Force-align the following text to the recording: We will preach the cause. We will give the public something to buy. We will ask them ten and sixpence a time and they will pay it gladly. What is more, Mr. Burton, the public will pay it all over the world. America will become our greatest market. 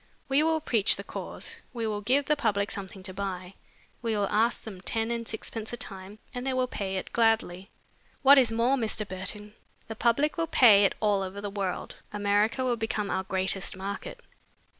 We 0.27 0.41
will 0.41 0.59
preach 0.59 0.95
the 0.95 1.03
cause. 1.03 1.57
We 1.73 1.85
will 1.85 2.01
give 2.01 2.25
the 2.25 2.35
public 2.35 2.71
something 2.71 3.03
to 3.03 3.13
buy. 3.13 3.53
We 4.01 4.17
will 4.17 4.27
ask 4.31 4.63
them 4.63 4.81
ten 4.81 5.11
and 5.11 5.27
sixpence 5.27 5.71
a 5.73 5.77
time 5.77 6.17
and 6.33 6.41
they 6.43 6.53
will 6.53 6.65
pay 6.65 6.95
it 6.97 7.13
gladly. 7.13 7.69
What 8.23 8.39
is 8.39 8.51
more, 8.51 8.77
Mr. 8.77 9.07
Burton, 9.07 9.53
the 9.87 9.95
public 9.95 10.37
will 10.39 10.47
pay 10.47 10.85
it 10.85 10.95
all 11.01 11.21
over 11.21 11.39
the 11.39 11.51
world. 11.51 11.97
America 12.11 12.63
will 12.65 12.77
become 12.77 13.11
our 13.11 13.21
greatest 13.25 13.77
market. 13.77 14.19